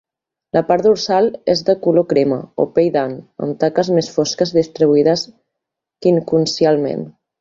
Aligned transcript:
La 0.55 0.61
part 0.69 0.85
dorsal 0.87 1.27
és 1.53 1.61
de 1.67 1.75
color 1.83 2.07
crema 2.13 2.39
o 2.63 2.67
pell 2.77 2.89
d'ant, 2.95 3.13
amb 3.47 3.59
taques 3.65 3.91
més 3.99 4.09
fosques 4.15 4.55
distribuïdes 4.59 5.27
quincuncialment. 6.07 7.07